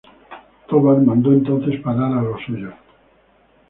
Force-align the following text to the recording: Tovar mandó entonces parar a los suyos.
Tovar 0.67 0.97
mandó 0.99 1.31
entonces 1.31 1.79
parar 1.81 2.11
a 2.13 2.23
los 2.23 2.41
suyos. 2.41 2.73